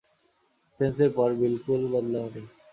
[0.67, 2.41] এথেন্সের পর বিলকুল বদলাওনি।